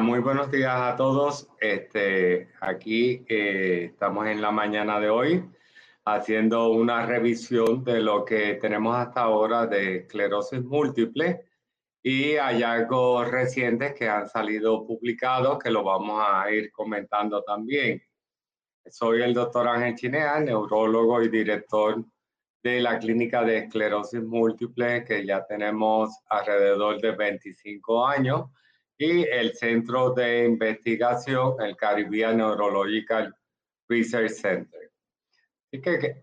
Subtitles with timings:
[0.00, 1.48] Muy buenos días a todos.
[1.60, 5.44] Este, aquí eh, estamos en la mañana de hoy
[6.06, 11.44] haciendo una revisión de lo que tenemos hasta ahora de esclerosis múltiple
[12.02, 18.02] y hallazgos recientes que han salido publicados que lo vamos a ir comentando también.
[18.86, 22.02] Soy el doctor Ángel Chinea, neurólogo y director
[22.62, 28.46] de la clínica de esclerosis múltiple que ya tenemos alrededor de 25 años
[29.00, 33.34] y el centro de investigación, el Caribbean Neurological
[33.88, 34.92] Research Center.
[35.66, 36.22] Así que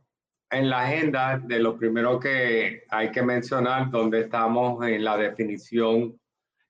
[0.52, 6.20] en la agenda de lo primero que hay que mencionar, donde estamos en la definición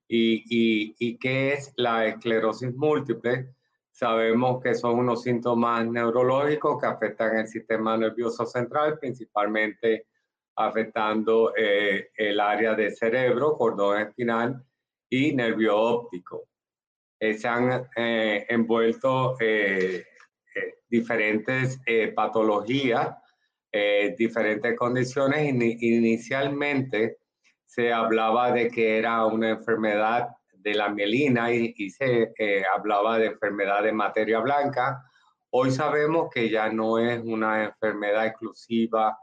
[0.08, 3.50] y, y, y qué es la esclerosis múltiple,
[3.92, 10.06] Sabemos que son unos síntomas neurológicos que afectan el sistema nervioso central, principalmente
[10.56, 14.64] afectando eh, el área de cerebro, cordón espinal
[15.10, 16.48] y nervio óptico.
[17.20, 19.36] Eh, se han eh, envuelto
[20.90, 21.80] diferentes
[22.16, 23.16] patologías,
[24.18, 25.48] diferentes condiciones.
[25.50, 27.18] Inicialmente
[27.66, 30.30] se hablaba de que era una enfermedad
[30.68, 35.04] de la mielina y, se eh, hablaba de enfermedad de materia blanca.
[35.52, 39.18] Hoy sabemos que ya no es una enfermedad exclusiva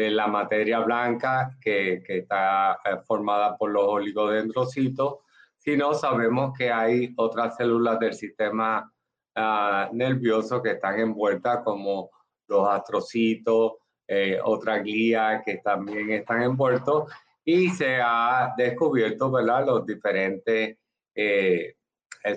[0.00, 5.18] de la materia blanca que, que está eh, formada por los oligodendrocitos,
[5.58, 8.90] sino sabemos que hay otras células del sistema
[9.36, 12.10] uh, nervioso que están envueltas como
[12.48, 13.72] los astrocitos,
[14.08, 17.12] eh, otras glías que también están envueltos
[17.44, 19.66] y se ha descubierto ¿verdad?
[19.66, 20.78] los diferentes
[21.14, 21.74] eh,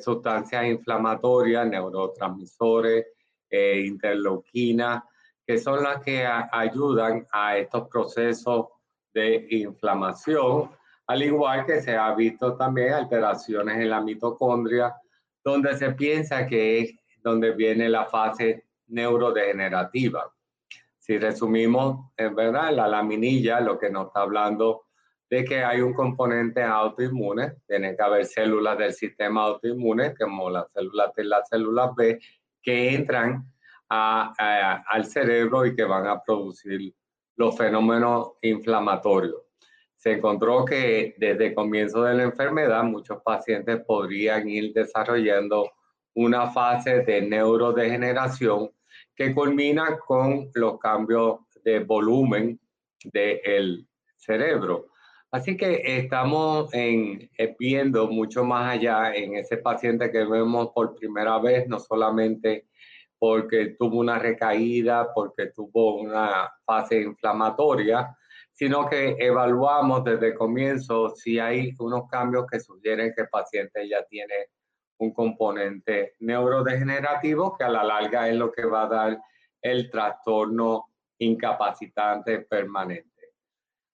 [0.02, 3.06] sustancias inflamatorias, neurotransmisores,
[3.50, 5.03] eh, interleuquinas,
[5.46, 8.68] que son las que ayudan a estos procesos
[9.14, 10.72] de inflamación,
[11.08, 14.96] al igual que se ha visto también alteraciones en la mitocondria,
[15.44, 20.32] donde se piensa que es donde viene la fase neurodegenerativa.
[20.98, 24.86] Si resumimos, en verdad, la laminilla, lo que nos está hablando
[25.30, 30.72] de que hay un componente autoinmune, tiene que haber células del sistema autoinmune, como las
[30.72, 32.20] células T y las células B,
[32.62, 33.53] que entran
[33.94, 36.94] al cerebro y que van a producir
[37.36, 39.42] los fenómenos inflamatorios.
[39.96, 45.72] Se encontró que desde el comienzo de la enfermedad muchos pacientes podrían ir desarrollando
[46.16, 48.70] una fase de neurodegeneración
[49.16, 52.59] que culmina con los cambios de volumen
[53.06, 53.88] del
[54.18, 54.88] cerebro.
[55.32, 61.40] Así que estamos eh, viendo mucho más allá en ese paciente que vemos por primera
[61.40, 62.68] vez, no solamente
[63.23, 68.13] porque tuvo una recaída, porque tuvo una fase inflamatoria,
[68.51, 73.88] sino que evaluamos desde el comienzo si hay unos cambios que sugieren que el paciente
[73.88, 74.50] ya tiene
[74.97, 79.22] un componente neurodegenerativo que a la larga es lo que va a dar
[79.61, 80.88] el trastorno
[81.19, 83.09] incapacitante permanente.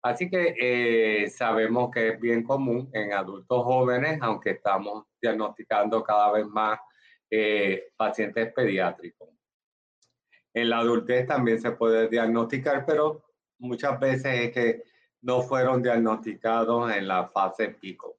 [0.04, 6.32] Así que eh, sabemos que es bien común en adultos jóvenes, aunque estamos diagnosticando cada
[6.32, 6.80] vez más
[7.30, 9.30] eh, pacientes pediátricos.
[10.54, 13.24] En la adultez también se puede diagnosticar, pero
[13.60, 14.84] muchas veces es que
[15.22, 18.18] no fueron diagnosticados en la fase pico.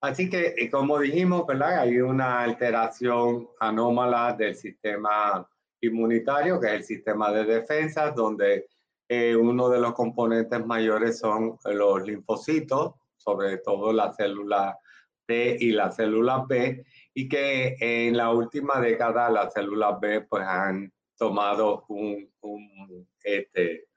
[0.00, 1.80] Así que, eh, como dijimos, ¿verdad?
[1.80, 5.48] hay una alteración anómala del sistema
[5.80, 8.68] inmunitario, que es el sistema de defensa, donde
[9.08, 14.78] eh, uno de los componentes mayores son los linfocitos, sobre todo la célula
[15.26, 16.84] T y la célula B,
[17.20, 21.84] y que en la última década las células B pues, han tomado
[23.24, 23.88] este,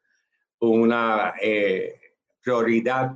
[0.60, 2.00] una eh,
[2.42, 3.12] prioridad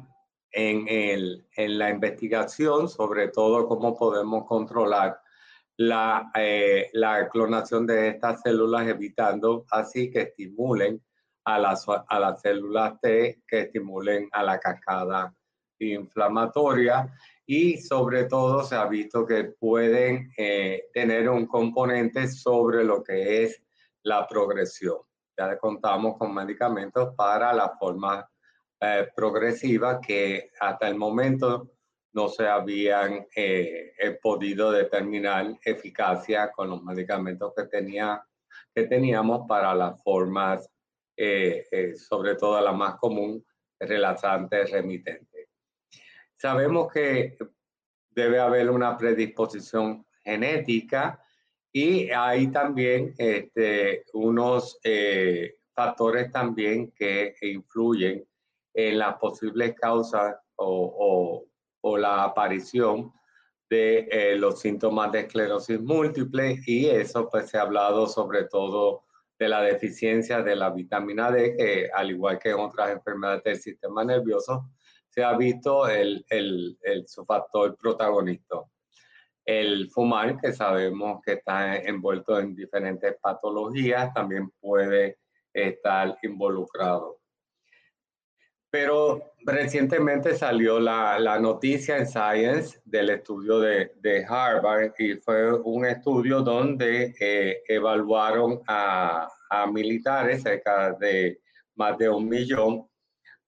[0.51, 1.43] en,
[1.79, 5.19] la investigación, sobre todo cómo podemos controlar
[5.75, 11.03] la, eh, la clonación de estas células, evitando así que estimulen
[11.45, 15.33] a las, a las células T que estimulen a la cascada
[15.79, 17.13] inflamatoria
[17.45, 23.43] y sobre todo se ha visto que pueden eh, tener un componente sobre lo que
[23.43, 23.61] es
[24.03, 24.97] la progresión.
[25.37, 28.27] Ya contamos con medicamentos para la forma
[28.79, 31.71] eh, progresiva que hasta el momento
[32.13, 38.25] no se habían eh, podido determinar eficacia con los medicamentos que, tenía,
[38.73, 40.69] que teníamos para las formas,
[42.09, 43.45] sobre todo la más común,
[43.79, 45.34] relaxante remitente.
[46.45, 47.39] Sabemos que
[48.11, 51.19] debe haber una predisposición genética
[51.71, 58.23] y hay también este, unos eh, factores también que influyen
[58.75, 61.47] en las posibles causas o,
[61.81, 63.11] o, la aparición
[63.67, 69.05] de eh, los síntomas de esclerosis múltiple y eso pues se ha hablado sobre todo
[69.39, 73.57] de la deficiencia de la vitamina D que al igual que en otras enfermedades del
[73.59, 74.69] sistema nervioso
[75.15, 76.77] se ha visto el, el,
[77.07, 78.57] su factor protagonista.
[79.45, 85.19] El fumar, que sabemos que está envuelto en diferentes patologías, también puede
[85.53, 87.21] estar involucrado.
[88.69, 95.53] Pero recientemente salió la, la noticia en Science del estudio de, de, Harvard y fue
[95.53, 101.39] un estudio donde eh, evaluaron a, a militares, cerca de
[101.75, 102.85] más de un millón,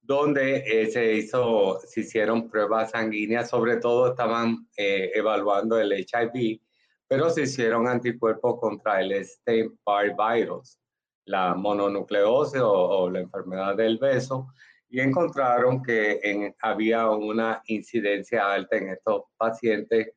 [0.08, 6.62] donde eh, se hizo, se hicieron pruebas sanguíneas, sobre todo estaban eh, evaluando el HIV,
[7.10, 10.80] pero se hicieron anticuerpos contra el Epstein-Barr virus,
[11.26, 14.48] la mononucleosis o, la enfermedad del beso,
[14.88, 20.14] y encontraron que en, había una incidencia alta en estos pacientes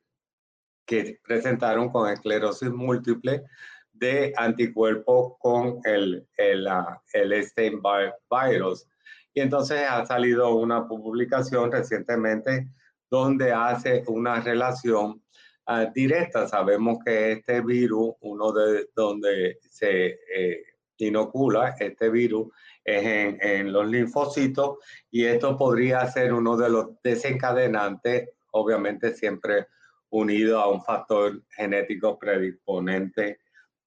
[0.85, 3.43] que presentaron con esclerosis múltiple
[3.91, 6.65] de anticuerpos con el, el,
[7.11, 8.87] el Epstein-Barr virus
[9.33, 12.67] y entonces ha salido una publicación recientemente
[13.09, 15.21] donde hace una relación
[15.65, 16.47] ah, directa.
[16.47, 20.63] Sabemos que este virus, uno de donde se eh,
[20.97, 22.47] inocula este virus,
[22.83, 24.79] es en, en, los linfocitos
[25.11, 29.67] y esto podría ser uno de los desencadenantes, obviamente siempre
[30.09, 33.39] unido a un factor genético predisponente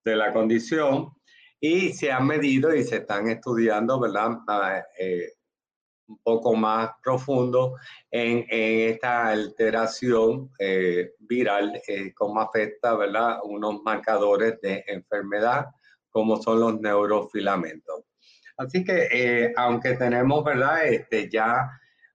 [0.04, 1.10] de la condición
[1.66, 4.32] y se han medido y se están estudiando, ¿verdad?
[4.48, 5.32] Ah, eh,
[6.06, 7.76] un poco más profundo
[8.10, 13.38] en, en esta alteración eh, viral, eh, cómo afecta, ¿verdad?
[13.44, 15.68] Unos marcadores de enfermedad,
[16.10, 18.02] como son los neurofilamentos.
[18.58, 20.84] Así que, aunque tenemos, ¿verdad?
[20.84, 21.70] Este, ya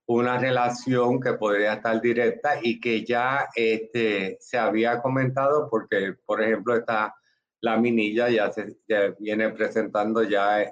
[0.06, 6.40] una relación que podría estar directa y que ya este, se había comentado, porque, por
[6.44, 7.16] ejemplo, está
[7.62, 8.52] la minilla ya
[9.20, 10.72] viene presentando ya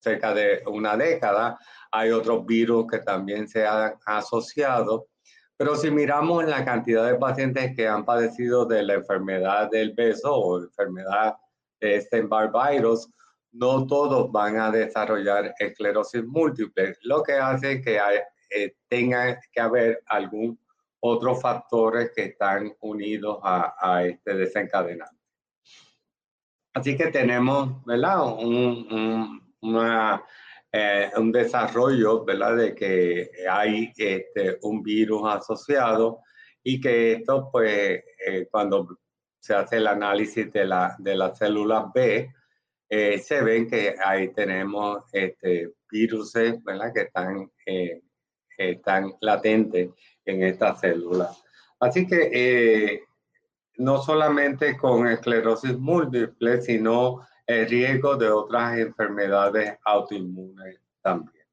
[0.00, 1.58] cerca de una década.
[1.90, 5.08] Hay otros virus que también se han asociado.
[5.56, 10.34] Pero si miramos la cantidad de pacientes que han padecido de la enfermedad del beso
[10.34, 11.36] o enfermedad
[11.80, 13.08] de este Barr virus,
[13.52, 18.00] no todos van a desarrollar esclerosis múltiple, lo que hace que
[18.50, 20.58] eh, tenga que haber algún
[20.98, 25.13] otros factores que están unidos a, a este desencadenante.
[26.74, 28.34] Así que tenemos, ¿verdad?
[28.36, 29.40] Un,
[30.72, 32.56] eh, un desarrollo, ¿verdad?
[32.56, 36.18] De que hay este, un virus asociado
[36.64, 38.98] y que esto, pues, eh, cuando
[39.38, 42.28] se hace el análisis de, la, de las células B,
[42.88, 46.32] eh, se ven que ahí tenemos este, virus,
[46.64, 46.92] ¿verdad?
[46.92, 47.52] Que están,
[48.58, 49.90] están latentes
[50.24, 51.40] en estas células.
[51.78, 53.04] Así que
[53.76, 61.44] no solamente con esclerosis múltiple, sino el riesgo de otras enfermedades autoinmunes también.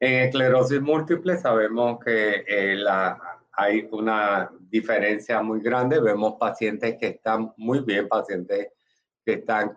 [0.00, 3.18] En esclerosis múltiple sabemos que eh, la,
[3.52, 6.00] hay una diferencia muy grande.
[6.00, 8.68] Vemos pacientes que están muy bien, pacientes
[9.24, 9.76] que están,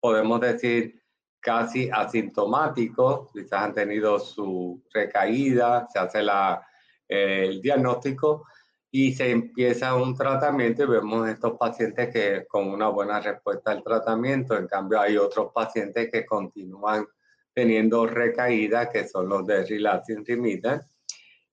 [0.00, 1.00] podemos decir,
[1.40, 6.64] casi asintomáticos, quizás han tenido su recaída, se hace la,
[7.08, 8.46] el diagnóstico
[8.94, 13.82] y se empieza un tratamiento y vemos estos pacientes que con una buena respuesta al
[13.82, 17.06] tratamiento, en cambio hay otros pacientes que continúan
[17.54, 20.82] teniendo recaídas, que son los de relapsing remittent.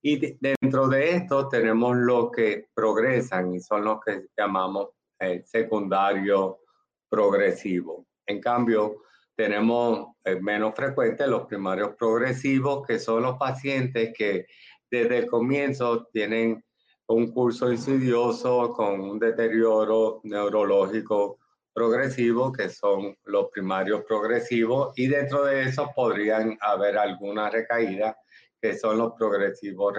[0.02, 6.60] Y dentro de esto tenemos los que progresan y son los que llamamos eh, secundario
[7.08, 8.06] progresivo.
[8.26, 9.04] En cambio,
[9.36, 14.46] tenemos eh, menos frecuentes los primarios progresivos, que son los pacientes que
[14.92, 16.64] desde el comienzo tienen
[17.10, 21.40] un curso insidioso con un deterioro neurológico
[21.74, 28.16] progresivo, que son los primarios progresivos, y dentro de eso podrían haber alguna recaída,
[28.62, 29.96] que son los progresivos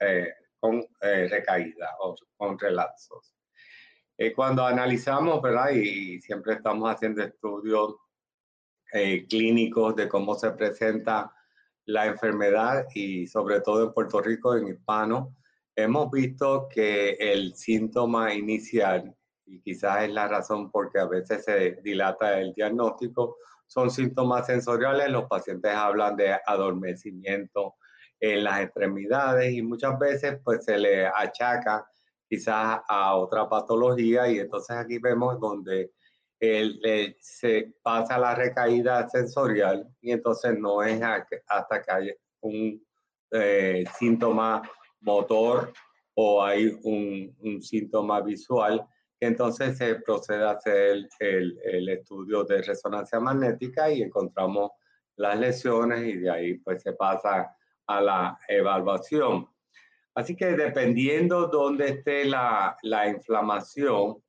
[0.00, 0.28] eh,
[0.58, 3.32] con eh, recaída o con relapsos.
[4.18, 5.70] Eh, cuando analizamos, ¿verdad?
[5.70, 7.94] Y, siempre estamos haciendo estudios
[9.28, 11.32] clínicos de cómo se presenta
[11.84, 15.36] la enfermedad y sobre todo en Puerto Rico, en hispano,
[15.76, 19.14] hemos visto que el síntoma inicial,
[19.46, 23.36] y quizás es la razón porque a veces se dilata el diagnóstico,
[23.66, 25.10] son síntomas sensoriales.
[25.10, 27.76] Los pacientes hablan de adormecimiento
[28.18, 31.86] en las extremidades y muchas veces pues se le achaca
[32.28, 35.92] quizás a otra patología y entonces aquí vemos donde
[37.20, 41.00] se pasa la recaída sensorial y entonces no es
[41.48, 42.82] hasta que hay un
[43.32, 44.62] eh, síntoma
[45.00, 45.72] motor
[46.14, 48.86] o hay un, síntoma visual
[49.20, 54.70] entonces se procede a hacer el, el, estudio de resonancia magnética y encontramos
[55.16, 57.54] las lesiones y de ahí pues se pasa
[57.86, 59.46] a la evaluación.
[60.14, 64.22] Así que dependiendo dónde esté la, la inflamación,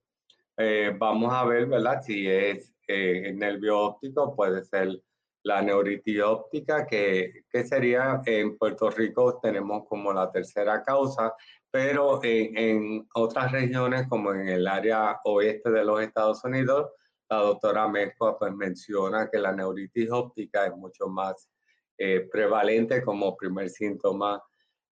[0.57, 2.01] eh, vamos a ver, ¿verdad?
[2.01, 5.01] Si es eh, nervio óptico, puede ser
[5.43, 11.33] la neuritis óptica, que, que, sería en Puerto Rico tenemos como la tercera causa,
[11.69, 16.91] pero en, en, otras regiones como en el área oeste de los Estados Unidos,
[17.29, 21.50] la doctora Mezcua pues menciona que la neuritis óptica es mucho más
[21.98, 24.41] eh, prevalente como primer síntoma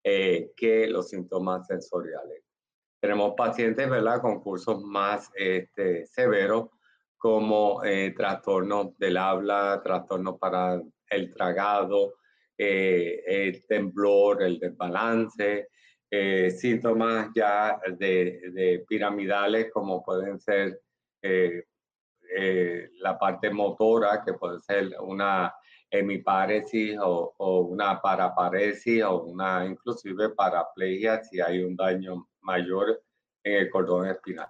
[0.02, 2.44] que los síntomas sensoriales.
[3.00, 6.70] Tenemos pacientes, ¿verdad?, con cursos más este, severos
[7.20, 12.16] como eh, trastornos del habla, trastornos para el tragado,
[12.58, 15.68] eh, el temblor, el desbalance,
[16.10, 20.82] eh, síntomas ya de, piramidales como pueden ser
[23.02, 25.54] la parte motora, que puede ser una
[25.92, 33.04] hemiparesis o, o, una paraparesis o una inclusive paraplegia si hay un daño mayor
[33.44, 34.48] en el cordón espinal.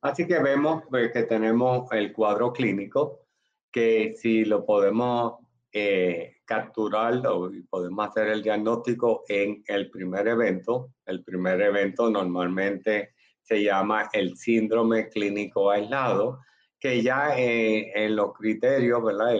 [0.00, 3.26] Así que vemos pues, que tenemos el cuadro clínico,
[3.70, 5.34] que si lo podemos
[5.72, 7.20] eh, capturar
[7.68, 10.94] podemos hacer el diagnóstico en el primer evento.
[11.04, 16.40] El primer evento normalmente se llama el síndrome clínico aislado,
[16.78, 19.36] que ya eh, en los criterios, ¿verdad?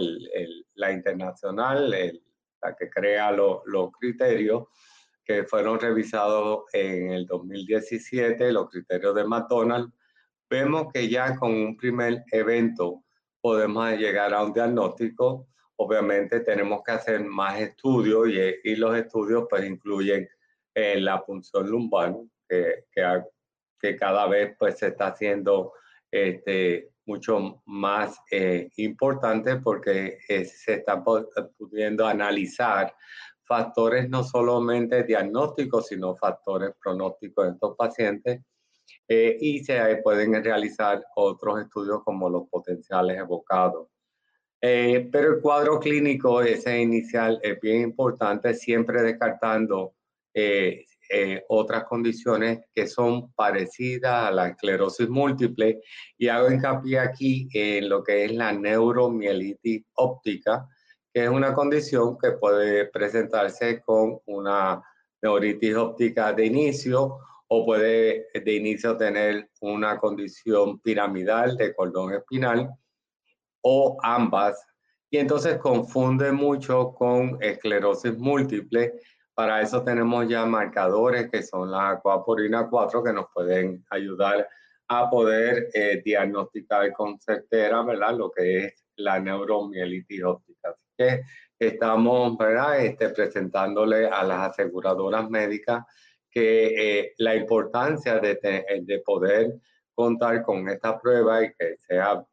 [0.74, 4.64] la internacional, la que crea los criterios,
[5.24, 9.92] que fueron revisados en el 2017, los criterios de McDonald's,
[10.48, 13.04] vemos que ya con un primer evento
[13.40, 15.48] podemos llegar a un diagnóstico.
[15.76, 18.28] Obviamente tenemos que hacer más estudios
[18.64, 20.28] y, los estudios pues incluyen
[20.74, 22.16] eh, la punción lumbar,
[22.48, 22.84] que,
[23.80, 25.72] que, cada vez pues se está haciendo
[26.10, 32.94] este, mucho más eh, importante porque eh, se está pudiendo analizar
[33.44, 38.42] factores no solamente diagnósticos, sino factores pronósticos en estos pacientes.
[39.06, 43.88] Eh, y se pueden realizar otros estudios como los potenciales evocados.
[44.60, 49.94] Eh, pero el cuadro clínico, ese inicial, es bien importante, siempre descartando
[50.34, 50.84] eh,
[51.48, 55.80] otras condiciones que son parecidas a la esclerosis múltiple.
[56.18, 60.68] Y hago hincapié aquí en lo que es la neuromielitis óptica,
[61.14, 64.82] que es una condición que puede presentarse con una
[65.22, 67.18] neuritis óptica de inicio
[67.48, 72.70] o puede de inicio tener una condición piramidal de cordón espinal
[73.62, 74.64] o ambas.
[75.10, 79.00] Y entonces confunde mucho con esclerosis múltiple.
[79.34, 84.46] Para eso tenemos ya marcadores que son la acuaporina 4 que nos pueden ayudar
[84.88, 88.14] a poder eh, diagnosticar con certeza, ¿verdad?
[88.16, 91.22] Lo que es la neuromielitis óptica que
[91.58, 92.80] estamos ¿verdad?
[92.80, 95.84] Este, presentándole a las aseguradoras médicas
[96.38, 98.38] que eh, la importancia de,
[98.82, 99.54] de, poder
[99.92, 102.24] contar con esta prueba y que sea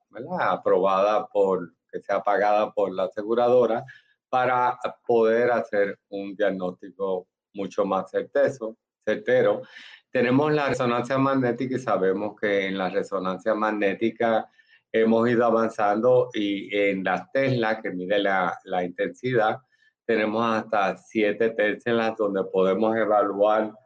[0.42, 3.84] aprobada por, que sea pagada por la aseguradora
[4.30, 9.64] para poder hacer un diagnóstico mucho más certezo, certero.
[10.12, 14.48] Tenemos la resonancia magnética y sabemos que en la resonancia magnética
[14.92, 19.58] hemos ido avanzando y en las Tesla, que mide la, la intensidad,
[20.06, 23.85] tenemos hasta siete Teslas donde podemos evaluar eh,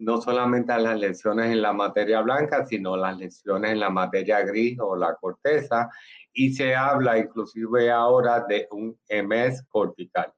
[0.00, 4.78] no solamente las lesiones en la materia blanca, sino las lesiones en la materia gris
[4.80, 5.88] o la corteza,
[6.32, 10.32] y se habla inclusive ahora de un MS cortical.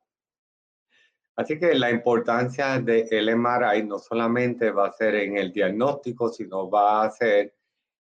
[1.37, 6.71] Así que la importancia del MRI no solamente va a ser en el diagnóstico, sino
[6.71, 7.55] va a ser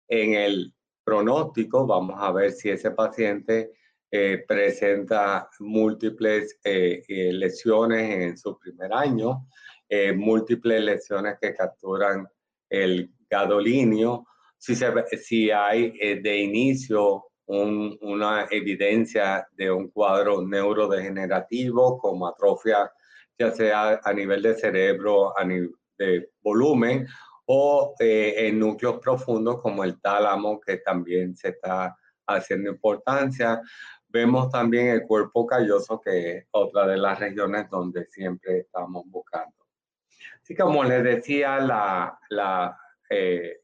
[0.09, 3.73] en el pronóstico, vamos a ver si ese paciente
[4.11, 9.47] eh, presenta múltiples eh, eh, lesiones en su primer año,
[10.17, 12.27] múltiples lesiones que capturan
[12.69, 22.29] el gadolinio, si, se, si hay de inicio una evidencia de un cuadro neurodegenerativo como
[22.29, 22.91] atrofia
[23.41, 27.07] ya sea a nivel de cerebro, a nivel de volumen
[27.47, 33.63] o eh, en núcleos profundos como el tálamo, que también se está haciendo importancia.
[34.07, 39.60] Vemos también el cuerpo calloso, que es otra de las regiones donde siempre estamos buscando.
[40.43, 43.61] Así como les decía, la, eh,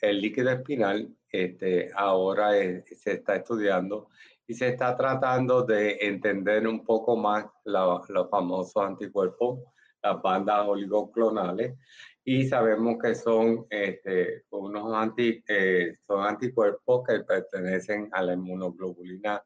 [0.00, 4.08] el líquido espinal este, ahora se está estudiando
[4.46, 9.60] y se está tratando de entender un poco más los famosos anticuerpos,
[10.02, 11.78] las bandas oligoclonales,
[12.24, 19.42] y sabemos que son este, unos anti, eh, son anticuerpos que pertenecen a la inmunoglobulina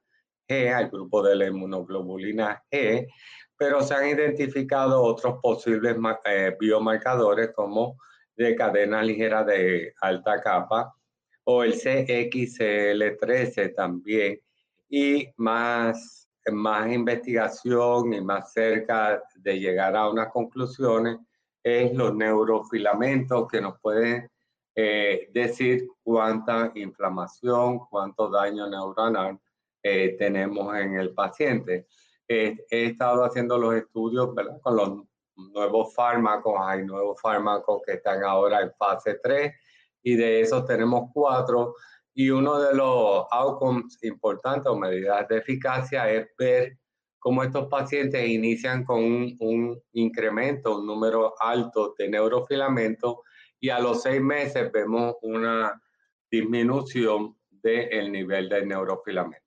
[0.48, 3.06] G, al grupo de la inmunoglobulina G,
[3.56, 7.96] pero se han identificado otros posibles eh, biomarcadores como
[8.36, 10.92] de cadena ligera de alta capa
[11.44, 14.40] o el CXL13 también,
[14.88, 21.18] y más, más investigación y más cerca de llegar a unas conclusiones
[21.62, 24.30] es los neurofilamentos que nos pueden
[24.74, 29.38] eh, decir cuánta inflamación, cuánto daño neuronal
[29.85, 31.87] eh, tenemos en el paciente.
[32.26, 34.31] he estado haciendo los estudios
[34.62, 35.05] con los
[35.37, 39.53] nuevos fármacos, hay nuevos fármacos que están ahora en fase 3
[40.03, 41.75] y de esos tenemos cuatro
[42.14, 46.79] y uno de los outcomes importantes o medidas de eficacia es ver
[47.19, 53.23] cómo estos pacientes inician con un, incremento, un número alto de neurofilamento
[53.59, 55.83] y a los seis meses vemos una
[56.31, 59.43] disminución del nivel de neurofilamento.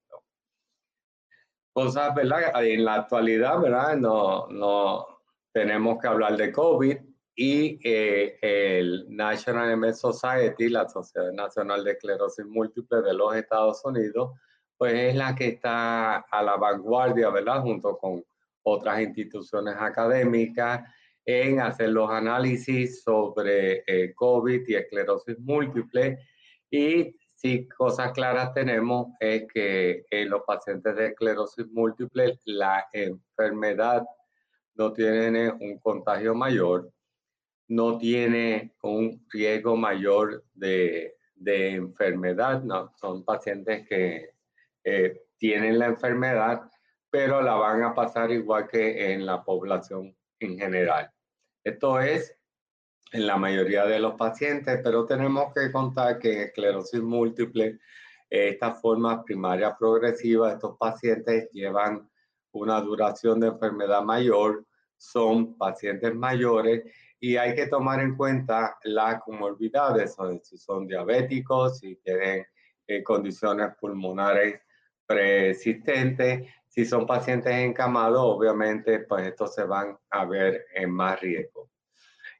[1.77, 2.63] Cosas, ¿verdad?
[2.63, 3.95] En la actualidad, ¿verdad?
[3.97, 5.05] No, no
[5.53, 6.97] tenemos que hablar de COVID,
[7.39, 13.85] y eh, el National MS Society, la Sociedad Nacional de Esclerosis Múltiple de los Estados
[13.85, 14.31] Unidos,
[14.75, 17.61] pues es la que está a la vanguardia, ¿verdad?
[17.61, 18.23] Junto con
[18.63, 20.81] otras instituciones académicas
[21.23, 26.17] en hacer los análisis sobre eh, COVID y esclerosis múltiple.
[26.71, 34.03] Y si cosas claras tenemos es que en los pacientes de esclerosis múltiple la enfermedad
[34.73, 36.91] no tiene un contagio mayor,
[37.67, 44.31] no tiene un riesgo mayor de, enfermedad, no, son pacientes que
[44.83, 46.63] eh, tienen la enfermedad,
[47.11, 51.11] pero la van a pasar igual que en la población en general.
[51.63, 52.35] Esto es
[53.11, 57.79] en la mayoría de los pacientes, pero tenemos que contar que en esclerosis múltiple,
[58.29, 62.09] esta forma primaria progresiva, estos pacientes llevan
[62.51, 64.65] una duración de enfermedad mayor,
[64.97, 66.83] son pacientes mayores
[67.19, 72.45] y hay que tomar en cuenta las comorbilidades, si son diabéticos, si tienen
[72.87, 74.61] eh, condiciones pulmonares
[75.05, 81.69] persistentes, si son pacientes encamados, obviamente, pues estos se van a ver en más riesgo.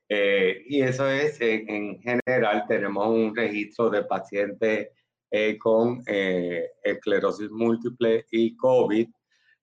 [0.10, 4.89] Eh, y eso es, en, general, tenemos un registro de pacientes
[5.30, 9.08] eh, con esclerosis múltiple y COVID,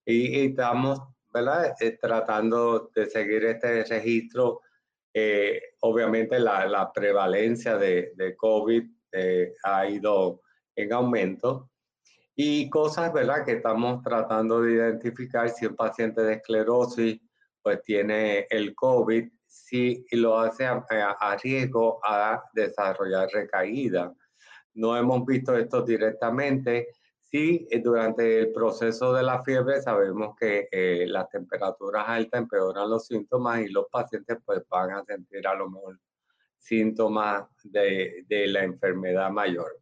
[0.07, 1.01] y, y estamos
[1.33, 1.75] ¿verdad?
[2.01, 4.61] tratando de seguir este registro
[5.17, 10.41] eh, obviamente la, prevalencia de, de COVID eh, ha ido
[10.75, 11.71] en aumento
[12.35, 13.45] y cosas, ¿verdad?
[13.45, 17.21] Que estamos tratando de identificar si un paciente de esclerosis
[17.63, 20.85] pues tiene el COVID, si lo hace a,
[21.19, 24.13] a riesgo a desarrollar recaída.
[24.75, 26.89] No hemos visto esto directamente,
[27.35, 32.89] Sí, eh, durante el proceso de la fiebre sabemos que eh, las temperaturas altas empeoran
[32.89, 35.99] los síntomas y los pacientes pues van a sentir a lo mejor
[36.59, 39.81] síntomas de, de la enfermedad mayor.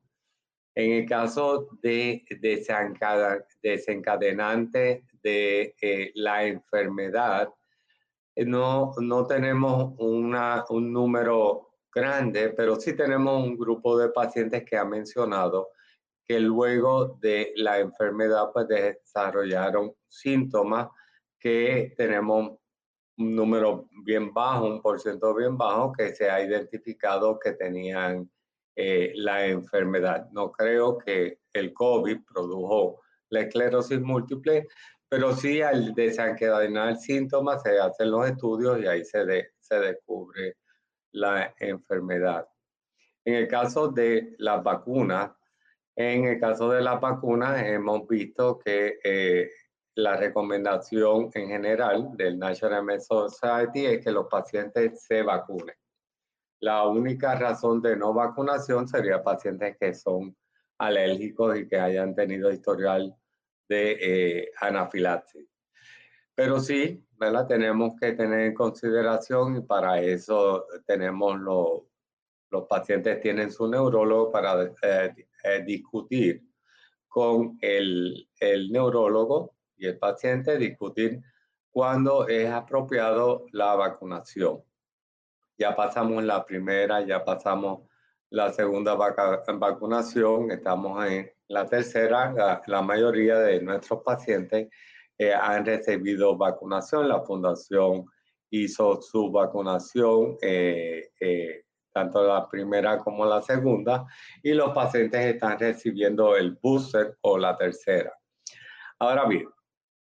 [0.74, 2.24] En el caso de,
[3.62, 7.50] desencadenante de eh, la enfermedad,
[8.36, 14.84] no, no tenemos un número grande, pero sí tenemos un grupo de pacientes que ha
[14.84, 15.70] mencionado
[16.24, 20.88] que luego de la enfermedad pues desarrollaron síntomas
[21.38, 22.58] que tenemos
[23.18, 28.30] un número bien bajo, un porcentaje bien bajo que se ha identificado que tenían
[28.74, 30.28] eh, la enfermedad.
[30.30, 34.68] No creo que el COVID produjo la esclerosis múltiple,
[35.12, 40.56] pero sí al desencadenar síntomas se hacen los estudios y ahí se, se descubre
[41.10, 42.48] la enfermedad.
[43.22, 45.30] En el caso de las vacunas,
[45.94, 49.50] en el caso de las vacunas, hemos visto que eh,
[49.96, 55.76] la recomendación en general del National MS Society es que los pacientes se vacunen.
[56.60, 60.34] La única razón de no vacunación sería pacientes que son
[60.78, 63.14] alérgicos y que hayan tenido historial
[63.72, 65.48] de eh, anafilaxis.
[66.34, 67.46] Pero sí, ¿verdad?
[67.46, 71.82] Tenemos que tener en consideración y para eso tenemos los,
[72.50, 76.42] los pacientes tienen su neurólogo para eh, eh, discutir
[77.08, 81.22] con el, el neurólogo y el paciente, discutir
[81.70, 84.62] cuándo es apropiado la vacunación.
[85.58, 87.88] Ya pasamos la primera, ya pasamos
[88.30, 94.68] la segunda vacunación, estamos en la tercera, la, mayoría de nuestros pacientes
[95.18, 98.06] eh, han recibido vacunación, la fundación
[98.50, 104.06] hizo su vacunación, eh, eh, tanto la primera como la segunda,
[104.42, 108.12] y los pacientes están recibiendo el booster o la tercera.
[108.98, 109.46] Ahora bien,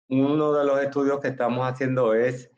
[0.09, 2.51] uno de los estudios que estamos haciendo es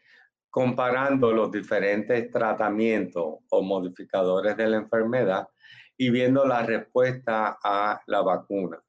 [0.50, 5.48] comparando los diferentes tratamientos o modificadores de la enfermedad
[5.98, 8.82] y viendo la respuesta a la vacuna.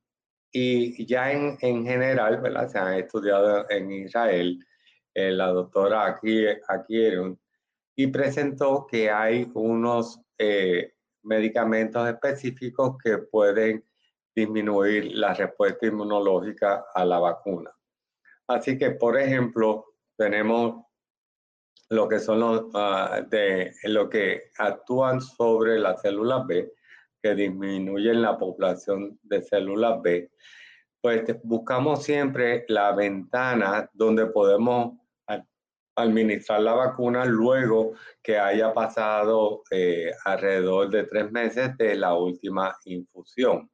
[0.52, 2.68] Y ya en, en general, ¿verdad?
[2.68, 4.58] Se han estudiado en Israel,
[5.14, 6.44] eh, la doctora aquí
[7.96, 13.84] y presentó que hay unos eh, medicamentos específicos que pueden
[14.34, 17.70] disminuir la respuesta inmunológica a la vacuna.
[18.48, 20.84] Así que, por ejemplo, tenemos
[21.90, 26.72] lo que son los ah, de lo que actúan sobre las células B,
[27.24, 30.30] que disminuyen la población de células B,
[31.00, 34.98] pues buscamos siempre la ventana donde podemos
[35.96, 42.76] administrar la vacuna luego que haya pasado eh, alrededor de tres meses de la última
[42.84, 43.70] infusión.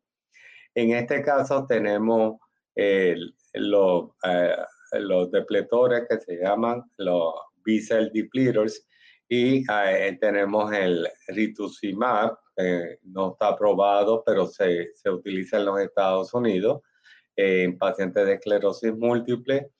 [0.72, 2.38] En este caso tenemos
[3.54, 4.56] los, eh,
[4.92, 7.34] los depletores que se llaman los
[7.64, 8.86] B-cell depleters
[9.28, 12.36] y eh, tenemos el rituximab,
[13.02, 16.82] no está aprobado, pero se, se, utiliza en los Estados Unidos
[17.36, 19.70] en pacientes de esclerosis múltiple,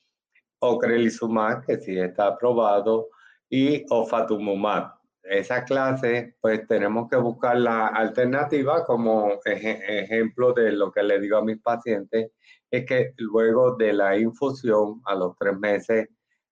[0.61, 3.09] ocrelizumab, que sí está aprobado,
[3.49, 4.93] y ofatumumab.
[5.23, 11.37] Esa clase, pues tenemos que buscar la alternativa como ejemplo de lo que le digo
[11.37, 12.31] a mis pacientes,
[12.71, 16.09] es que luego de la infusión, a los tres meses,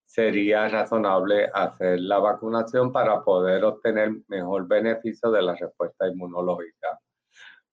[0.08, 6.98] sería razonable hacer la vacunación para poder obtener mejor beneficio de la respuesta inmunológica.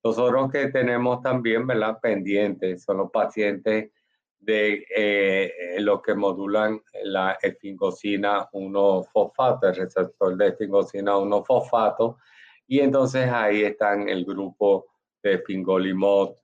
[0.04, 1.98] Los otros que tenemos también, ¿verdad?
[2.00, 3.90] Pendientes son los pacientes
[4.38, 12.18] de eh, los que modulan la esfingosina 1-fosfato, el receptor de esfingosina 1-fosfato,
[12.66, 14.86] y entonces ahí están el grupo
[15.22, 16.34] de fingolimod,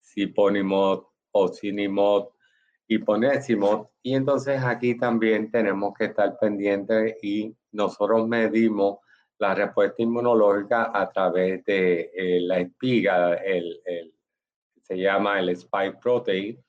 [0.00, 2.28] siponimod, osinimod,
[2.94, 3.88] y ponésimos.
[4.02, 8.98] Y entonces aquí también tenemos que estar pendientes y nosotros medimos
[9.38, 13.80] la respuesta inmunológica a través de eh, la espiga, el,
[14.82, 16.62] se llama el spike protein,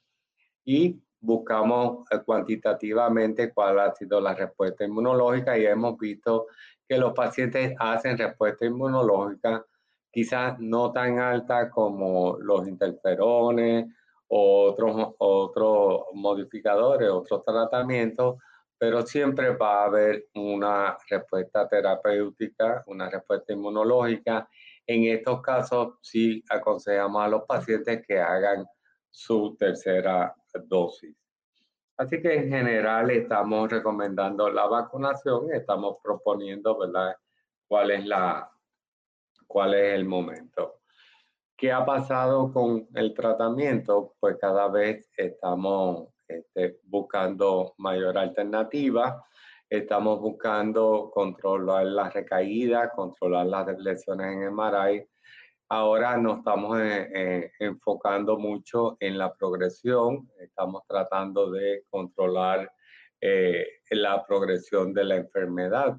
[0.66, 6.48] y buscamos eh, cuantitativamente cuál ha sido la respuesta inmunológica y hemos visto
[6.88, 9.66] que los pacientes hacen respuesta inmunológica
[10.12, 13.88] quizás no tan alta como los interferones
[14.36, 18.38] otros, otros modificadores, otros tratamientos,
[18.80, 24.50] pero siempre va a haber una respuesta terapéutica, una respuesta inmunológica.
[24.88, 28.66] En estos casos sí aconsejamos a los pacientes que hagan
[29.12, 31.16] su tercera dosis.
[31.98, 37.16] Así que en general estamos recomendando la vacunación, estamos proponiendo, ¿verdad?
[37.68, 38.50] ¿Cuál es la,
[39.46, 40.83] cuál es el momento?
[41.64, 44.16] ¿Qué ha pasado con el tratamiento?
[44.20, 49.26] Pues cada vez estamos este, buscando mayor alternativa,
[49.70, 55.08] estamos buscando controlar la recaída, controlar las lesiones en MRI.
[55.70, 62.70] Ahora nos estamos eh, eh, enfocando mucho en la progresión, estamos tratando de controlar
[63.22, 65.98] eh, la progresión de la enfermedad.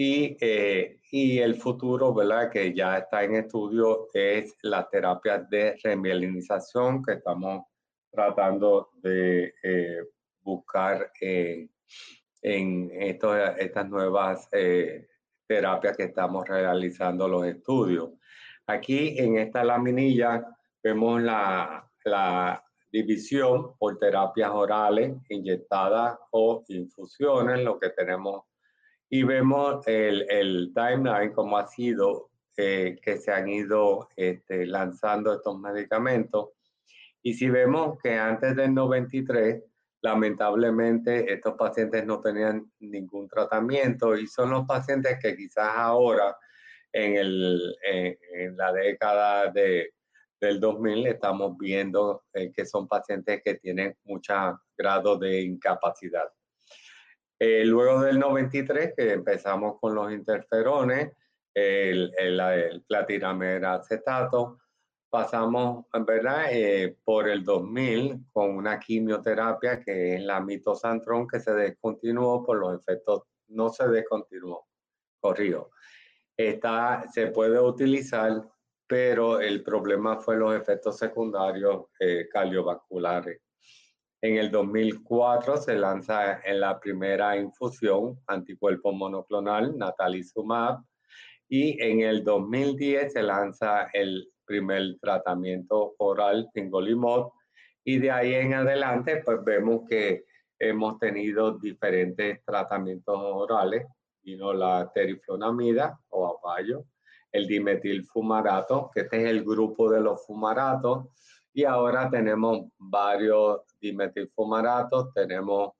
[0.00, 2.52] Y, eh, y, el futuro, ¿verdad?
[2.52, 7.64] Que ya está en estudio es la terapia de remielinización que estamos
[8.08, 10.04] tratando de eh,
[10.40, 11.68] buscar en
[12.92, 15.08] estas nuevas eh,
[15.48, 18.10] terapias que estamos realizando los estudios.
[18.68, 20.46] Aquí en esta laminilla
[20.80, 28.44] vemos la, la división por terapias orales, inyectadas o infusiones, lo que tenemos
[29.10, 35.32] y vemos el, el timeline, como ha sido eh, que se han ido este, lanzando
[35.32, 36.50] estos medicamentos.
[37.22, 39.62] Y si vemos que antes del 93,
[40.00, 46.36] lamentablemente estos pacientes no tenían ningún tratamiento y son los pacientes que quizás ahora,
[46.92, 49.92] en, el, en, la década de,
[50.40, 54.34] del 2000, estamos viendo eh, que son pacientes que tienen mucho
[54.76, 56.28] grado de incapacidad.
[57.38, 61.12] Eh, luego del 93, que empezamos con los interferones,
[61.54, 64.58] el, el, el acetato,
[65.10, 66.46] pasamos, ¿verdad?
[66.50, 72.58] Eh, por el 2000 con una quimioterapia que es la mitosantrón que se descontinuó por
[72.58, 74.66] los efectos, no se descontinuó,
[75.20, 75.70] corrió.
[76.36, 78.44] Está, se puede utilizar,
[78.86, 83.40] pero el problema fue los efectos secundarios eh, cardiovasculares.
[84.20, 90.80] En el 2004 se lanza en la primera infusión anticuerpo monoclonal, natalizumab,
[91.48, 97.28] y en el 2010 se lanza el primer tratamiento oral, fingolimod,
[97.84, 100.24] y de ahí en adelante, pues vemos que
[100.58, 103.86] hemos tenido diferentes tratamientos orales,
[104.20, 106.84] vino la teriflonamida o apayo,
[107.30, 111.06] el dimetilfumarato, que este es el grupo de los fumaratos,
[111.58, 115.72] y ahora tenemos varios dimetilfumaratos, tenemos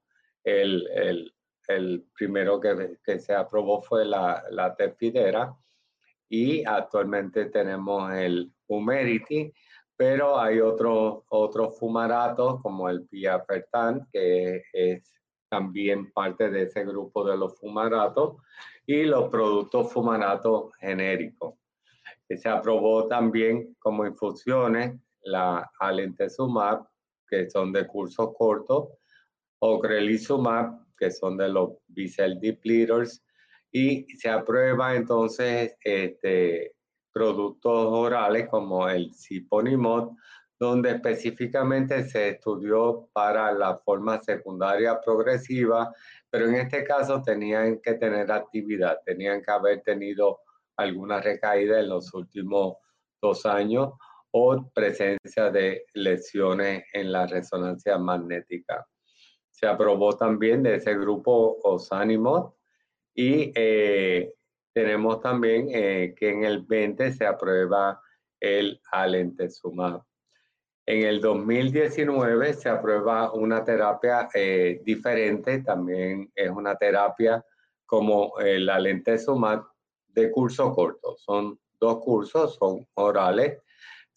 [0.43, 1.33] el, el,
[1.69, 5.57] el primero que, que, se aprobó fue la, la tefidera,
[6.29, 9.53] y actualmente tenemos el Humerity,
[9.97, 15.15] pero hay otros otros fumaratos como el Piafertan, que es
[15.49, 18.35] también parte de ese grupo de los fumaratos,
[18.85, 21.55] y los productos fumaratos genéricos.
[22.29, 24.99] Se aprobó también como infusiones
[25.31, 26.87] la alentezumab,
[27.27, 28.99] que son de curso corto,
[29.61, 33.23] o grelizumab, que son de los B-cell depleters,
[33.71, 36.75] y se aprueba entonces este,
[37.13, 40.13] productos orales como el ciponimod,
[40.59, 45.95] donde específicamente se estudió para la forma secundaria progresiva,
[46.31, 50.41] pero en este caso tenían que tener actividad, tenían que haber tenido
[50.77, 52.77] alguna recaída en los últimos
[53.21, 53.93] dos años
[54.33, 58.87] o presencia de lesiones en la resonancia magnética.
[59.51, 62.53] Se aprobó también de ese grupo Osanimod
[63.15, 64.35] y eh,
[64.73, 68.01] tenemos también eh, que en el 20 se aprueba
[68.39, 70.03] el alentezumab.
[70.87, 77.45] En el 2019 se aprueba una terapia eh, diferente, también es una terapia
[77.85, 79.65] como el alentezumab
[80.07, 81.17] de curso corto.
[81.17, 83.59] Son dos cursos, son orales,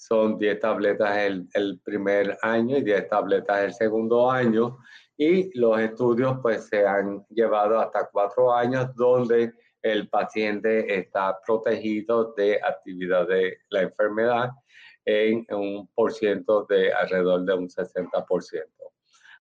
[0.02, 4.80] son 10 tabletas el, el primer año y 10 tabletas el segundo año
[5.16, 12.34] y los estudios pues se han llevado hasta cuatro años donde el paciente está protegido
[12.34, 14.50] de actividad de la enfermedad
[15.06, 18.64] en un por ciento de alrededor de un 60%.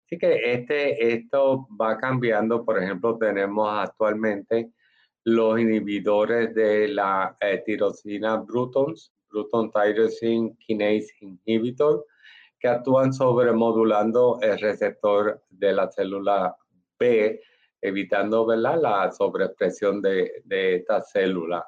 [0.04, 2.64] Así que este, esto va cambiando.
[2.64, 4.72] Por ejemplo, tenemos actualmente
[5.24, 12.04] los inhibidores de la eh, tirosina Brutons, Bruton Tyrosine Kinase Inhibitor,
[12.58, 16.56] que actúan sobremodulando el receptor de la célula
[16.98, 17.40] B,
[17.80, 18.80] evitando ¿verdad?
[18.80, 21.66] la sobreexpresión de, de esta célula.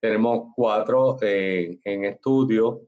[0.00, 2.82] Tenemos cuatro eh, en estudio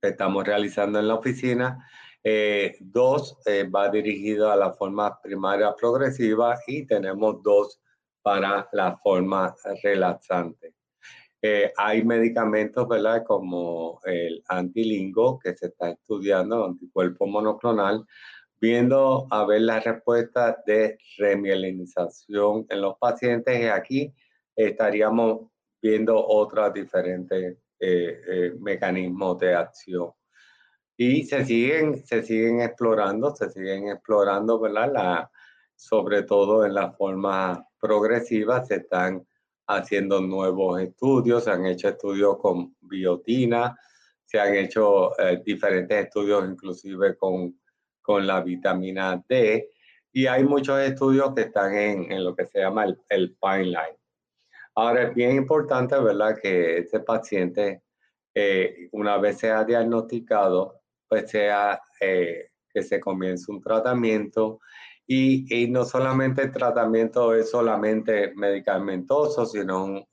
[0.00, 1.88] que estamos realizando en la oficina.
[2.22, 7.80] Eh, dos eh, va dirigido a la forma primaria progresiva y tenemos dos
[8.22, 10.74] para la forma relaxante.
[11.44, 13.24] Eh, hay medicamentos, ¿verdad?
[13.26, 18.06] Como el antilingo que se está estudiando, anticuerpo monoclonal,
[18.60, 24.14] viendo a ver la respuesta de remielinización en los pacientes y aquí
[24.54, 25.50] estaríamos
[25.82, 30.12] viendo otros diferentes eh, eh, mecanismos de acción.
[30.96, 34.92] Y se siguen, se siguen explorando, se siguen explorando, ¿verdad?
[34.92, 35.30] La,
[35.74, 39.26] sobre todo en la forma progresiva, se están
[39.78, 43.76] haciendo nuevos estudios, se han hecho estudios con biotina,
[44.24, 47.60] se han hecho eh, diferentes estudios inclusive con,
[48.00, 49.70] con la vitamina D
[50.12, 53.96] y hay muchos estudios que están en, en lo que se llama el, el pipeline.
[54.74, 57.82] Ahora es bien importante, ¿verdad?, que este paciente,
[58.34, 64.60] eh, una vez sea diagnosticado, pues sea eh, que se comience un tratamiento
[65.14, 70.06] y, no solamente el tratamiento es solamente medicamentoso, sino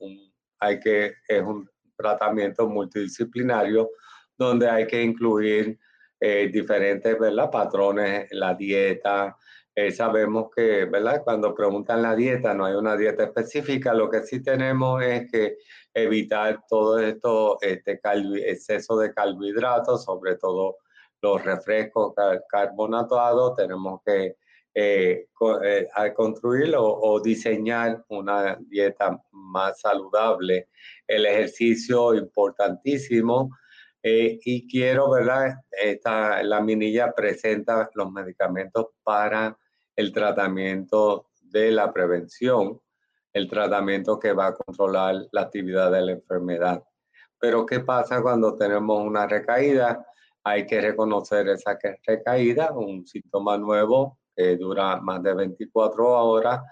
[0.58, 3.90] hay que, es un tratamiento multidisciplinario
[4.36, 5.78] donde hay que incluir
[6.20, 7.50] eh, diferentes ¿verdad?
[7.50, 9.36] patrones, la dieta.
[9.74, 10.90] Eh, sabemos que
[11.24, 15.56] cuando preguntan la dieta no hay una dieta específica, lo que sí tenemos es que
[15.94, 17.98] evitar todo esto, este
[18.46, 20.76] exceso de carbohidratos, sobre todo
[21.22, 22.12] los refrescos
[22.48, 24.36] carbonatados, tenemos que
[24.74, 25.26] eh,
[25.64, 30.68] eh construir o, diseñar una dieta más saludable.
[31.06, 33.50] El ejercicio importantísimo.
[34.02, 35.56] Eh, y quiero, ¿verdad?
[35.70, 39.58] Esta, la minilla presenta los medicamentos para
[39.94, 42.80] el tratamiento de la prevención,
[43.32, 46.82] el tratamiento que va a controlar la actividad de la enfermedad.
[47.38, 50.06] Pero ¿qué pasa cuando tenemos una recaída?
[50.44, 56.62] Hay que reconocer esa recaída, un síntoma nuevo que dura más de 24 horas,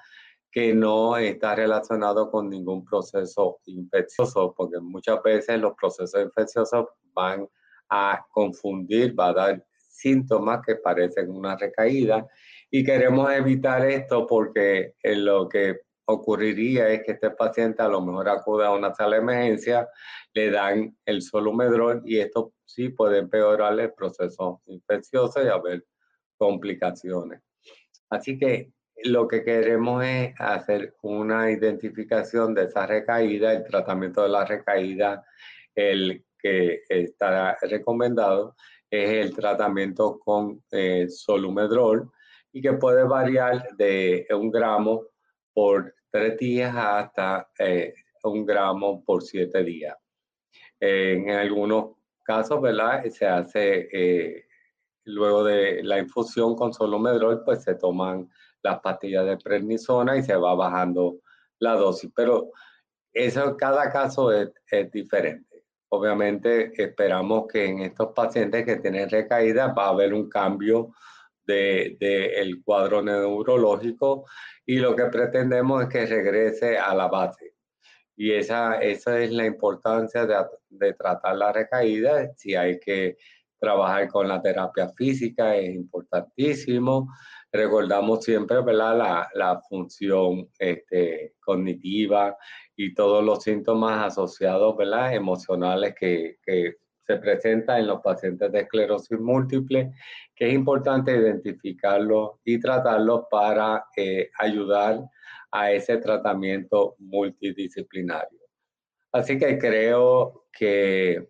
[0.50, 7.46] que no está relacionado con ningún proceso infeccioso, porque muchas veces los procesos infecciosos van
[7.90, 12.26] a confundir, va a dar síntomas que parecen una recaída
[12.70, 18.28] y queremos evitar esto porque lo que ocurriría es que este paciente a lo mejor
[18.28, 19.88] acude a una sala de emergencia,
[20.32, 25.84] le dan el solumedrol y esto sí puede empeorar el proceso infeccioso y haber
[26.38, 27.42] complicaciones.
[28.10, 28.72] Así que
[29.04, 35.24] lo que queremos es hacer una identificación de esa recaída, el tratamiento de la recaída,
[35.74, 38.56] el que está recomendado
[38.90, 42.10] es el tratamiento con eh, solumedrol
[42.52, 45.04] y que puede variar de un gramo
[45.52, 47.92] por tres días hasta eh,
[48.24, 49.96] un gramo por siete días.
[50.80, 53.04] en algunos casos, ¿verdad?
[53.06, 54.47] Se hace eh,
[55.08, 58.28] luego de la infusión con solumedrol, pues se toman
[58.62, 61.18] las pastillas de prednisona y se va bajando
[61.58, 62.10] la dosis.
[62.14, 62.50] Pero
[63.12, 65.64] eso, cada caso es, es diferente.
[65.90, 70.90] Obviamente esperamos que en estos pacientes que tienen recaída va a haber un cambio
[71.46, 74.26] del de, el cuadro neurológico
[74.66, 77.54] y lo que pretendemos es que regrese a la base.
[78.14, 80.36] Y esa, esa es la importancia de,
[80.68, 82.30] de tratar la recaída.
[82.36, 83.16] Si hay que
[83.58, 87.08] trabajar con la terapia física, es importantísimo
[87.52, 88.96] recordamos siempre ¿verdad?
[88.96, 92.36] La, la función este, cognitiva
[92.76, 95.14] y todos los síntomas asociados ¿verdad?
[95.14, 99.92] emocionales que, que se presentan en los pacientes de esclerosis múltiple,
[100.36, 105.00] que es importante identificarlos y tratarlos para eh, ayudar
[105.50, 108.38] a ese tratamiento multidisciplinario.
[109.10, 111.26] Así que creo que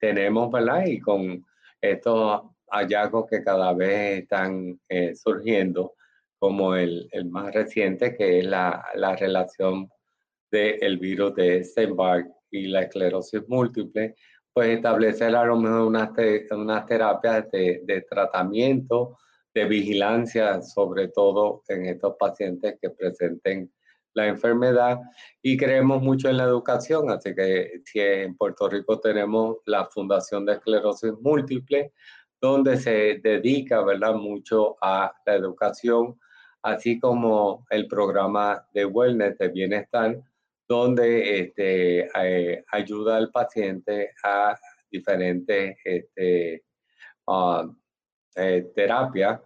[0.00, 0.86] tenemos, ¿verdad?
[0.86, 1.44] Y con
[1.82, 5.94] estos hallazgos que cada vez están eh, surgiendo,
[6.38, 9.88] como el, el, más reciente, que es la, la relación
[10.50, 14.14] del virus de Steinbach y la esclerosis múltiple,
[14.52, 16.10] pues establecer a lo mejor unas,
[16.50, 19.18] unas terapias de, de, tratamiento,
[19.54, 23.72] de vigilancia, sobre todo en estos pacientes que presenten
[24.14, 24.98] la enfermedad
[25.40, 30.44] y creemos mucho en la educación, así que si en Puerto Rico tenemos la Fundación
[30.46, 31.92] de Esclerosis Múltiple,
[32.40, 34.14] donde se dedica ¿verdad?
[34.14, 36.18] mucho a la educación,
[36.62, 40.20] así como el programa de wellness, de bienestar,
[40.68, 44.58] donde este, eh, ayuda al paciente a
[44.90, 46.64] diferentes este,
[47.26, 47.72] uh,
[48.36, 49.40] eh, terapias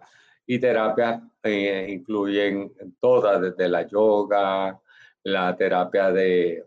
[0.47, 4.79] y terapias eh, incluyen todas, desde la yoga,
[5.23, 6.65] la terapia de,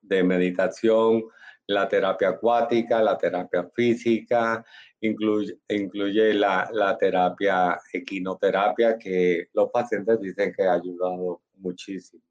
[0.00, 1.24] de meditación,
[1.66, 4.64] la terapia acuática, la terapia física,
[5.00, 12.22] incluye, incluye la, la, terapia equinoterapia que los pacientes dicen que ha ayudado muchísimo.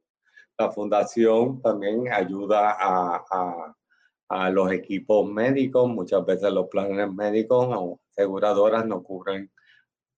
[0.57, 3.75] La fundación también ayuda a, a,
[4.29, 9.51] a los equipos médicos, muchas veces los planes médicos o aseguradoras no cubren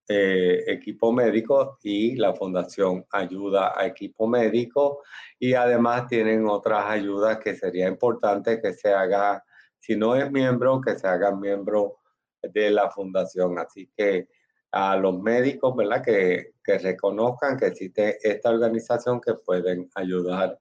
[0.07, 5.03] eh, equipo médico y la fundación ayuda a equipo médico
[5.37, 9.43] y además tienen otras ayudas que sería importante que se haga,
[9.79, 11.99] si no es miembro, que se haga miembro
[12.41, 13.59] de la fundación.
[13.59, 14.29] Así que
[14.71, 16.03] a los médicos, ¿verdad?
[16.03, 20.57] Que, que reconozcan que existe esta organización que pueden ayudar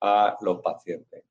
[0.00, 1.22] a los pacientes.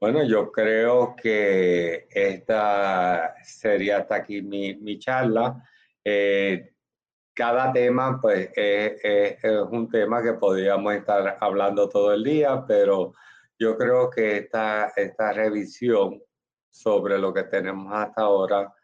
[0.00, 5.62] Bueno, yo creo que esta sería hasta aquí mi, mi charla.
[6.04, 6.70] Eh,
[7.34, 9.38] cada tema, pues, es,
[9.70, 13.12] un tema que podríamos estar hablando todo el día, pero
[13.58, 16.20] yo creo que esta, esta revisión
[16.70, 18.74] sobre lo que tenemos hasta ahora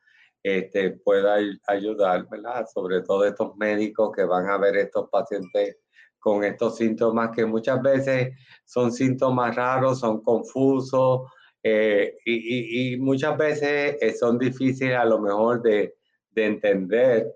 [0.42, 2.66] este, pueda ayudar, ¿verdad?
[2.72, 5.78] Sobre todo estos médicos que van a ver estos pacientes
[6.18, 11.22] con estos síntomas que muchas veces son síntomas raros, son confusos
[11.62, 15.94] eh, y, y, muchas veces eh, son difíciles a lo mejor de,
[16.34, 17.34] de entender.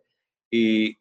[0.51, 0.99] Y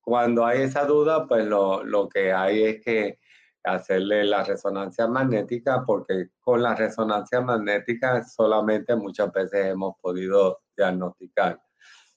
[0.00, 3.18] cuando hay esa duda, pues lo, lo que hay es que
[3.64, 11.60] hacerle la resonancia magnética, porque con la resonancia magnética solamente muchas veces hemos podido diagnosticar.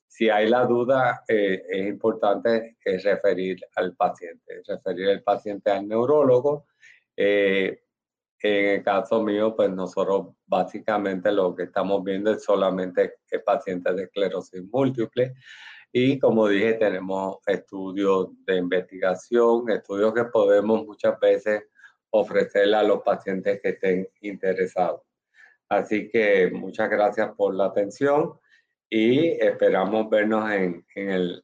[0.08, 5.88] Si hay la duda, eh, es importante eh, referir al paciente, referir al paciente al
[5.88, 6.68] neurólogo.
[7.18, 7.82] Eh,
[8.44, 13.16] en el caso mío, pues nosotros básicamente lo que estamos viendo es solamente
[13.46, 15.34] pacientes de esclerosis múltiple.
[15.92, 21.64] Y como dije, tenemos estudios de investigación, estudios que podemos muchas veces
[22.10, 25.02] ofrecerle a los pacientes que estén interesados.
[25.70, 28.34] Así que muchas gracias por la atención
[28.90, 31.44] y esperamos vernos en, el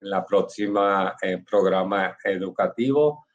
[0.00, 3.25] la próxima eh, programa educativo.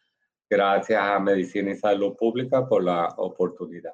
[0.52, 3.94] Gracias a Medicina y Salud Pública por la oportunidad.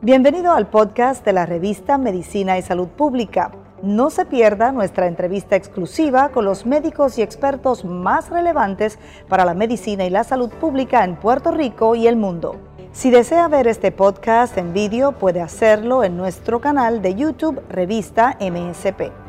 [0.00, 3.52] Bienvenido al podcast de la revista Medicina y Salud Pública.
[3.82, 9.52] No se pierda nuestra entrevista exclusiva con los médicos y expertos más relevantes para la
[9.52, 12.56] medicina y la salud pública en Puerto Rico y el mundo.
[12.92, 18.38] Si desea ver este podcast en vídeo, puede hacerlo en nuestro canal de YouTube Revista
[18.40, 19.27] MSP.